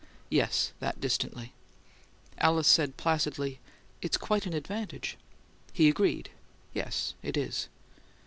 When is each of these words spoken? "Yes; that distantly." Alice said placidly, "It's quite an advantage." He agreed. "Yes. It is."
"Yes; 0.31 0.71
that 0.79 0.99
distantly." 0.99 1.53
Alice 2.39 2.67
said 2.67 2.97
placidly, 2.97 3.59
"It's 4.01 4.17
quite 4.17 4.47
an 4.47 4.53
advantage." 4.55 5.15
He 5.73 5.87
agreed. 5.89 6.31
"Yes. 6.73 7.13
It 7.21 7.37
is." 7.37 7.69